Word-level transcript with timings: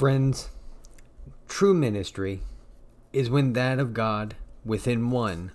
Friends, 0.00 0.48
true 1.46 1.74
ministry 1.74 2.40
is 3.12 3.28
when 3.28 3.52
that 3.52 3.78
of 3.78 3.92
God 3.92 4.34
within 4.64 5.10
one 5.10 5.52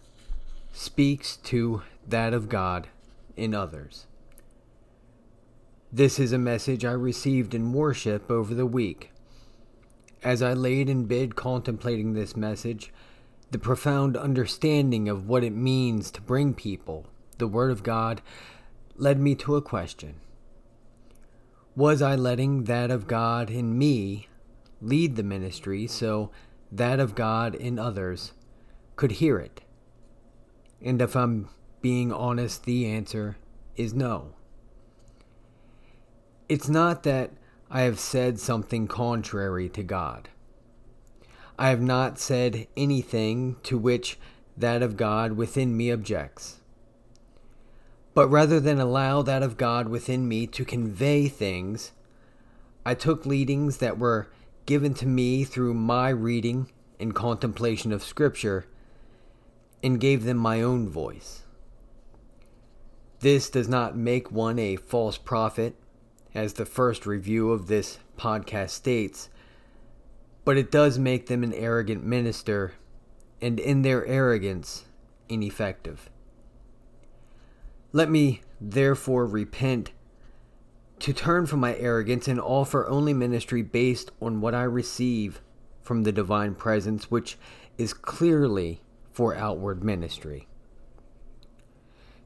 speaks 0.71 1.37
to 1.37 1.81
that 2.07 2.31
of 2.31 2.47
God 2.47 2.87
in 3.35 3.55
others. 3.55 4.05
This 5.91 6.19
is 6.19 6.31
a 6.31 6.37
message 6.37 6.85
I 6.85 6.91
received 6.91 7.55
in 7.55 7.73
worship 7.73 8.29
over 8.29 8.53
the 8.53 8.67
week. 8.67 9.09
As 10.21 10.43
I 10.43 10.53
laid 10.53 10.89
in 10.89 11.05
bed 11.05 11.35
contemplating 11.35 12.13
this 12.13 12.35
message, 12.35 12.93
the 13.49 13.57
profound 13.57 14.15
understanding 14.15 15.09
of 15.09 15.27
what 15.27 15.43
it 15.43 15.53
means 15.53 16.11
to 16.11 16.21
bring 16.21 16.53
people 16.53 17.07
the 17.39 17.47
Word 17.47 17.71
of 17.71 17.81
God 17.81 18.21
led 18.95 19.19
me 19.19 19.33
to 19.33 19.55
a 19.55 19.61
question 19.63 20.17
Was 21.75 22.03
I 22.03 22.15
letting 22.15 22.65
that 22.65 22.91
of 22.91 23.07
God 23.07 23.49
in 23.49 23.75
me 23.75 24.27
lead 24.85 25.15
the 25.15 25.23
ministry 25.23 25.87
so 25.87 26.31
that 26.71 26.99
of 26.99 27.15
God 27.15 27.55
in 27.55 27.79
others 27.79 28.33
could 28.95 29.13
hear 29.13 29.37
it? 29.37 29.61
And 30.81 31.01
if 31.01 31.15
I'm 31.15 31.49
being 31.81 32.11
honest, 32.11 32.65
the 32.65 32.87
answer 32.87 33.37
is 33.75 33.93
no. 33.93 34.33
It's 36.47 36.69
not 36.69 37.03
that 37.03 37.31
I 37.69 37.81
have 37.81 37.99
said 37.99 38.39
something 38.39 38.87
contrary 38.87 39.69
to 39.69 39.83
God. 39.83 40.29
I 41.57 41.69
have 41.69 41.81
not 41.81 42.19
said 42.19 42.67
anything 42.77 43.55
to 43.63 43.77
which 43.77 44.19
that 44.57 44.81
of 44.81 44.97
God 44.97 45.33
within 45.33 45.75
me 45.75 45.89
objects. 45.89 46.61
But 48.13 48.29
rather 48.29 48.59
than 48.59 48.79
allow 48.79 49.21
that 49.23 49.43
of 49.43 49.57
God 49.57 49.89
within 49.89 50.27
me 50.27 50.47
to 50.47 50.63
convey 50.63 51.27
things, 51.27 51.91
I 52.85 52.93
took 52.93 53.25
leadings 53.25 53.77
that 53.77 53.97
were 53.97 54.27
given 54.65 54.93
to 54.95 55.05
me 55.05 55.43
through 55.43 55.73
my 55.73 56.09
reading 56.09 56.71
and 56.99 57.13
contemplation 57.13 57.91
of 57.91 58.03
Scripture 58.03 58.65
and 59.83 59.99
gave 59.99 60.23
them 60.23 60.37
my 60.37 60.61
own 60.61 60.89
voice. 60.89 61.43
This 63.19 63.49
does 63.49 63.67
not 63.67 63.97
make 63.97 64.31
one 64.31 64.59
a 64.59 64.75
false 64.75 65.17
prophet, 65.17 65.75
as 66.33 66.53
the 66.53 66.65
first 66.65 67.05
review 67.05 67.51
of 67.51 67.67
this 67.67 67.97
podcast 68.17 68.71
states, 68.71 69.29
but 70.43 70.57
it 70.57 70.71
does 70.71 70.99
make 70.99 71.27
them 71.27 71.43
an 71.43 71.53
arrogant 71.53 72.03
minister, 72.03 72.73
and 73.41 73.59
in 73.59 73.83
their 73.83 74.05
arrogance, 74.05 74.85
ineffective. 75.29 76.09
Let 77.93 78.09
me 78.09 78.41
therefore 78.59 79.25
repent 79.25 79.91
to 80.99 81.13
turn 81.13 81.45
from 81.45 81.59
my 81.59 81.75
arrogance 81.75 82.27
and 82.27 82.39
offer 82.39 82.87
only 82.87 83.13
ministry 83.13 83.61
based 83.61 84.11
on 84.21 84.41
what 84.41 84.55
I 84.55 84.63
receive 84.63 85.41
from 85.81 86.03
the 86.03 86.11
divine 86.11 86.55
presence, 86.55 87.11
which 87.11 87.37
is 87.77 87.93
clearly 87.93 88.81
for 89.11 89.35
outward 89.35 89.83
ministry. 89.83 90.47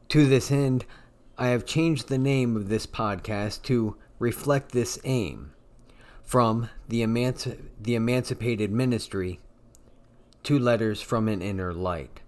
To 0.10 0.28
this 0.28 0.52
end, 0.52 0.86
I 1.38 1.48
have 1.48 1.66
changed 1.66 2.08
the 2.08 2.18
name 2.18 2.56
of 2.56 2.70
this 2.70 2.86
podcast 2.86 3.62
to 3.64 3.96
reflect 4.18 4.72
this 4.72 5.00
aim 5.04 5.52
from 6.24 6.70
the, 6.88 7.02
emanci- 7.02 7.60
the 7.80 7.96
Emancipated 7.96 8.72
Ministry 8.72 9.40
to 10.44 10.60
Letters 10.60 11.02
from 11.02 11.28
an 11.28 11.42
Inner 11.42 11.74
Light. 11.74 12.22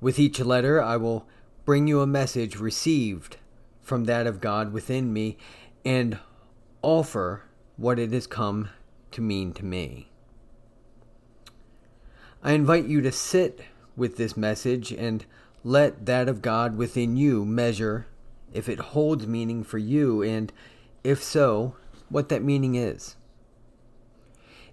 With 0.00 0.18
each 0.18 0.40
letter, 0.40 0.82
I 0.82 0.96
will 0.96 1.26
bring 1.64 1.86
you 1.86 2.00
a 2.00 2.06
message 2.06 2.56
received 2.56 3.36
from 3.90 4.04
that 4.04 4.24
of 4.24 4.40
God 4.40 4.72
within 4.72 5.12
me 5.12 5.36
and 5.84 6.16
offer 6.80 7.42
what 7.76 7.98
it 7.98 8.12
has 8.12 8.28
come 8.28 8.68
to 9.10 9.20
mean 9.20 9.52
to 9.54 9.64
me. 9.64 10.12
I 12.40 12.52
invite 12.52 12.84
you 12.84 13.00
to 13.00 13.10
sit 13.10 13.62
with 13.96 14.16
this 14.16 14.36
message 14.36 14.92
and 14.92 15.26
let 15.64 16.06
that 16.06 16.28
of 16.28 16.40
God 16.40 16.76
within 16.76 17.16
you 17.16 17.44
measure 17.44 18.06
if 18.52 18.68
it 18.68 18.78
holds 18.78 19.26
meaning 19.26 19.64
for 19.64 19.78
you, 19.78 20.22
and 20.22 20.52
if 21.02 21.20
so, 21.20 21.74
what 22.08 22.28
that 22.28 22.44
meaning 22.44 22.76
is. 22.76 23.16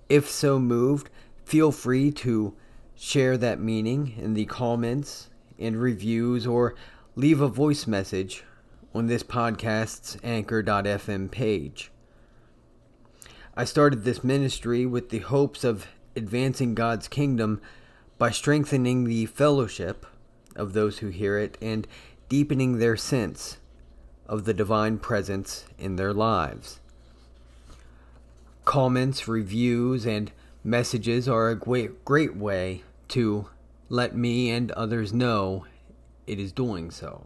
If 0.09 0.29
so 0.29 0.59
moved, 0.59 1.09
feel 1.43 1.71
free 1.71 2.11
to 2.11 2.55
share 2.95 3.35
that 3.39 3.59
meaning 3.59 4.13
in 4.15 4.35
the 4.35 4.45
comments 4.45 5.31
and 5.57 5.81
reviews 5.81 6.45
or 6.45 6.75
leave 7.15 7.41
a 7.41 7.47
voice 7.47 7.87
message 7.87 8.43
on 8.93 9.07
this 9.07 9.23
podcast's 9.23 10.17
anchor.fm 10.23 11.29
page. 11.29 11.91
I 13.55 13.63
started 13.65 14.03
this 14.03 14.23
ministry 14.23 14.85
with 14.85 15.09
the 15.09 15.19
hopes 15.19 15.63
of 15.63 15.87
advancing 16.15 16.75
God's 16.75 17.07
kingdom 17.07 17.61
by 18.17 18.31
strengthening 18.31 19.03
the 19.03 19.25
fellowship 19.25 20.05
of 20.55 20.73
those 20.73 20.99
who 20.99 21.09
hear 21.09 21.37
it 21.37 21.57
and 21.61 21.87
deepening 22.29 22.77
their 22.77 22.97
sense 22.97 23.57
of 24.27 24.45
the 24.45 24.53
divine 24.53 24.97
presence 24.97 25.65
in 25.77 25.95
their 25.95 26.13
lives. 26.13 26.79
Comments, 28.65 29.27
reviews, 29.27 30.05
and 30.05 30.31
messages 30.63 31.27
are 31.27 31.49
a 31.49 31.55
great, 31.55 32.03
great 32.03 32.35
way 32.35 32.83
to 33.07 33.47
let 33.89 34.15
me 34.15 34.49
and 34.49 34.71
others 34.71 35.13
know 35.13 35.65
it 36.25 36.39
is 36.39 36.51
doing 36.51 36.91
so. 36.91 37.25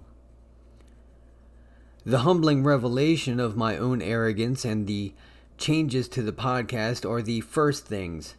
The 2.04 2.20
humbling 2.20 2.64
revelation 2.64 3.40
of 3.40 3.56
my 3.56 3.78
own 3.78 4.02
arrogance 4.02 4.66
and 4.66 4.88
the 4.88 5.14
changes 5.60 6.08
to 6.10 6.24
the 6.24 6.32
podcast 6.32 7.08
are 7.08 7.22
the 7.22 7.42
first 7.42 7.86
things 7.86 8.34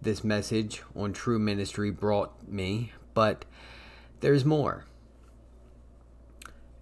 this 0.00 0.22
message 0.22 0.82
on 0.94 1.12
true 1.12 1.40
ministry 1.40 1.90
brought 1.90 2.48
me, 2.48 2.92
but 3.12 3.44
there's 4.20 4.44
more. 4.44 4.84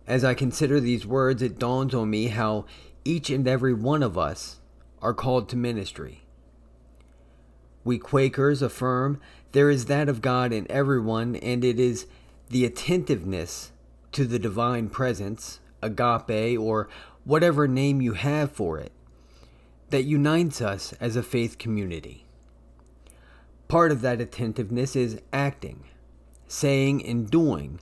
As 0.06 0.22
I 0.22 0.34
consider 0.34 0.80
these 0.80 1.06
words, 1.06 1.40
it 1.40 1.58
dawns 1.58 1.94
on 1.94 2.10
me 2.10 2.26
how 2.26 2.66
each 3.06 3.30
and 3.30 3.48
every 3.48 3.72
one 3.72 4.02
of 4.02 4.18
us 4.18 4.56
are 5.00 5.14
called 5.14 5.48
to 5.48 5.56
ministry. 5.56 6.24
We 7.84 7.96
Quakers 7.96 8.60
affirm 8.60 9.18
there 9.52 9.70
is 9.70 9.86
that 9.86 10.10
of 10.10 10.20
God 10.20 10.52
in 10.52 10.70
everyone, 10.70 11.36
and 11.36 11.64
it 11.64 11.80
is 11.80 12.06
the 12.50 12.66
attentiveness 12.66 13.72
to 14.12 14.26
the 14.26 14.38
divine 14.38 14.90
presence 14.90 15.60
agape, 15.82 16.58
or 16.58 16.88
whatever 17.24 17.68
name 17.68 18.00
you 18.00 18.14
have 18.14 18.52
for 18.52 18.78
it, 18.78 18.92
that 19.90 20.04
unites 20.04 20.60
us 20.60 20.92
as 21.00 21.16
a 21.16 21.22
faith 21.22 21.58
community. 21.58 22.24
Part 23.68 23.92
of 23.92 24.00
that 24.00 24.20
attentiveness 24.20 24.96
is 24.96 25.20
acting, 25.32 25.84
saying, 26.46 27.04
and 27.04 27.30
doing 27.30 27.80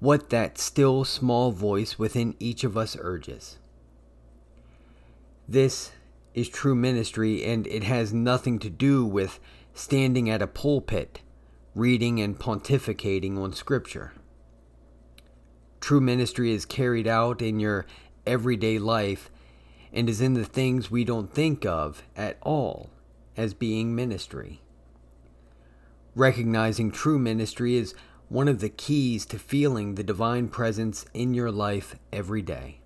what 0.00 0.30
that 0.30 0.58
still 0.58 1.04
small 1.04 1.52
voice 1.52 1.98
within 1.98 2.34
each 2.40 2.64
of 2.64 2.76
us 2.76 2.96
urges. 2.98 3.58
This 5.46 5.92
is 6.34 6.48
true 6.48 6.74
ministry, 6.74 7.44
and 7.44 7.66
it 7.66 7.84
has 7.84 8.12
nothing 8.12 8.58
to 8.60 8.70
do 8.70 9.04
with 9.04 9.38
standing 9.74 10.30
at 10.30 10.42
a 10.42 10.46
pulpit, 10.46 11.20
reading 11.74 12.20
and 12.20 12.38
pontificating 12.38 13.38
on 13.38 13.52
Scripture. 13.52 14.12
True 15.90 16.00
ministry 16.00 16.52
is 16.52 16.66
carried 16.66 17.08
out 17.08 17.42
in 17.42 17.58
your 17.58 17.84
everyday 18.24 18.78
life 18.78 19.28
and 19.92 20.08
is 20.08 20.20
in 20.20 20.34
the 20.34 20.44
things 20.44 20.88
we 20.88 21.02
don't 21.02 21.34
think 21.34 21.66
of 21.66 22.04
at 22.14 22.38
all 22.42 22.90
as 23.36 23.54
being 23.54 23.92
ministry. 23.92 24.60
Recognizing 26.14 26.92
true 26.92 27.18
ministry 27.18 27.74
is 27.74 27.92
one 28.28 28.46
of 28.46 28.60
the 28.60 28.68
keys 28.68 29.26
to 29.26 29.36
feeling 29.36 29.96
the 29.96 30.04
divine 30.04 30.46
presence 30.46 31.06
in 31.12 31.34
your 31.34 31.50
life 31.50 31.96
every 32.12 32.42
day. 32.42 32.78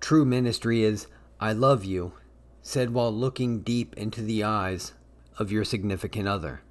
True 0.00 0.24
ministry 0.24 0.82
is, 0.82 1.06
I 1.38 1.52
love 1.52 1.84
you, 1.84 2.12
said 2.60 2.92
while 2.92 3.14
looking 3.14 3.60
deep 3.60 3.96
into 3.96 4.20
the 4.20 4.42
eyes 4.42 4.94
of 5.38 5.52
your 5.52 5.62
significant 5.62 6.26
other. 6.26 6.62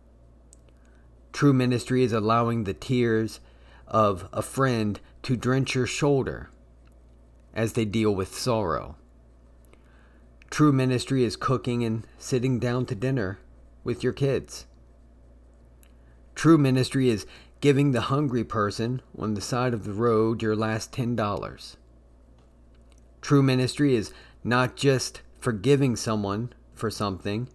True 1.31 1.53
ministry 1.53 2.03
is 2.03 2.11
allowing 2.11 2.65
the 2.65 2.73
tears 2.73 3.39
of 3.89 4.27
a 4.31 4.41
friend 4.41 4.99
to 5.23 5.35
drench 5.35 5.75
your 5.75 5.87
shoulder 5.87 6.49
as 7.53 7.73
they 7.73 7.85
deal 7.85 8.13
with 8.13 8.37
sorrow. 8.37 8.95
True 10.49 10.71
ministry 10.71 11.23
is 11.23 11.35
cooking 11.35 11.83
and 11.83 12.05
sitting 12.17 12.59
down 12.59 12.85
to 12.87 12.95
dinner 12.95 13.39
with 13.83 14.03
your 14.03 14.13
kids. 14.13 14.65
True 16.35 16.57
ministry 16.57 17.09
is 17.09 17.25
giving 17.61 17.91
the 17.91 18.01
hungry 18.01 18.43
person 18.43 19.01
on 19.17 19.33
the 19.33 19.41
side 19.41 19.73
of 19.73 19.83
the 19.83 19.93
road 19.93 20.41
your 20.41 20.55
last 20.55 20.91
$10. 20.91 21.75
True 23.21 23.43
ministry 23.43 23.95
is 23.95 24.13
not 24.43 24.75
just 24.75 25.21
forgiving 25.39 25.95
someone 25.95 26.53
for 26.73 26.89
something, 26.89 27.49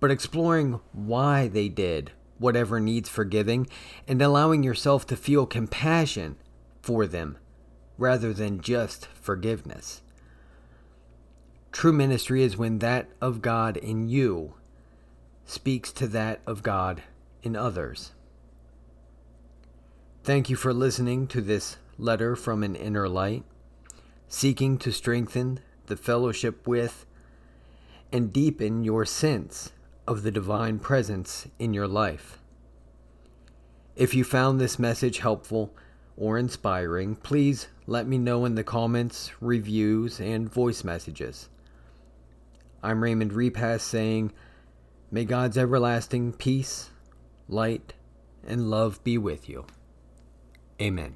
but 0.00 0.10
exploring 0.10 0.80
why 0.92 1.48
they 1.48 1.68
did 1.68 2.10
whatever 2.38 2.80
needs 2.80 3.08
forgiving, 3.08 3.66
and 4.06 4.20
allowing 4.20 4.62
yourself 4.62 5.06
to 5.06 5.16
feel 5.16 5.46
compassion 5.46 6.36
for 6.82 7.06
them 7.06 7.38
rather 7.96 8.32
than 8.32 8.60
just 8.60 9.06
forgiveness. 9.06 10.02
True 11.72 11.92
ministry 11.92 12.42
is 12.42 12.56
when 12.56 12.78
that 12.78 13.08
of 13.20 13.42
God 13.42 13.76
in 13.76 14.08
you 14.08 14.54
speaks 15.44 15.92
to 15.92 16.06
that 16.08 16.40
of 16.46 16.62
God 16.62 17.02
in 17.42 17.56
others. 17.56 18.12
Thank 20.22 20.48
you 20.48 20.56
for 20.56 20.72
listening 20.72 21.26
to 21.28 21.40
this 21.40 21.76
letter 21.98 22.34
from 22.34 22.62
an 22.62 22.74
inner 22.74 23.08
light, 23.08 23.44
seeking 24.28 24.78
to 24.78 24.92
strengthen 24.92 25.60
the 25.86 25.96
fellowship 25.96 26.66
with 26.66 27.04
and 28.10 28.32
deepen 28.32 28.84
your 28.84 29.04
sense 29.04 29.72
of 30.06 30.22
the 30.22 30.30
divine 30.30 30.78
presence 30.78 31.48
in 31.58 31.74
your 31.74 31.88
life. 31.88 32.38
If 33.96 34.14
you 34.14 34.24
found 34.24 34.60
this 34.60 34.78
message 34.78 35.18
helpful 35.18 35.74
or 36.16 36.38
inspiring, 36.38 37.16
please 37.16 37.68
let 37.86 38.06
me 38.06 38.18
know 38.18 38.44
in 38.44 38.54
the 38.54 38.64
comments, 38.64 39.30
reviews, 39.40 40.20
and 40.20 40.52
voice 40.52 40.84
messages. 40.84 41.48
I'm 42.82 43.02
Raymond 43.02 43.32
Repass 43.32 43.82
saying, 43.82 44.32
May 45.10 45.24
God's 45.24 45.56
everlasting 45.56 46.32
peace, 46.32 46.90
light, 47.48 47.94
and 48.46 48.68
love 48.68 49.02
be 49.04 49.16
with 49.16 49.48
you. 49.48 49.64
Amen. 50.80 51.14